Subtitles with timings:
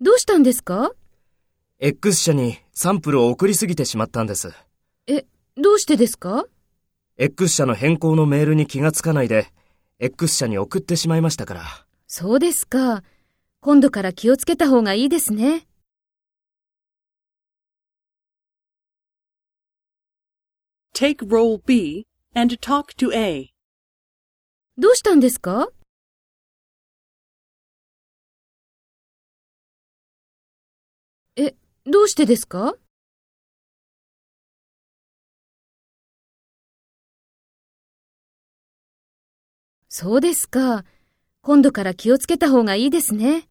[0.00, 0.92] どうしたんですか
[1.80, 4.52] ？X 社にサンプルを送りすぎてしまったんです。
[5.08, 6.44] え、どうしてですか
[7.18, 9.48] ？X 社の変更のメールに気がつかないで、
[9.98, 11.62] X 社に送ってしまいましたから。
[12.06, 13.02] そうですか。
[13.60, 15.66] 今度から気をつけた方がいいですね。
[20.94, 23.50] Take role B and talk to A.
[24.78, 25.68] どうしたんですか？
[31.36, 31.54] え、
[31.86, 32.74] どうしてですか？
[39.88, 40.84] そうですか。
[41.42, 43.49] 今度から気をつけた方がいいですね。